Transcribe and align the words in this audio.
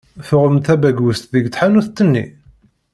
Tuɣem-d 0.27 0.63
tabagust 0.65 1.23
deg 1.33 1.45
tḥanut-nni? 1.49 2.25